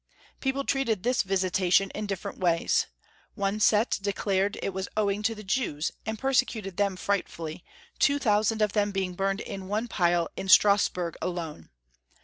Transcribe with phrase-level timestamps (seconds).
[0.39, 2.87] People treated this visitation in different ways.
[3.35, 7.63] One set declared it was owing to the* Jews, and persecuted them frightfully,
[7.99, 11.69] 2000 of them being burned in one pile in Strasburg alone.